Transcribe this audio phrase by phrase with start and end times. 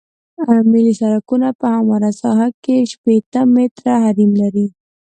[0.71, 4.67] ملي سرکونه په همواره ساحه کې شپیته متره حریم لري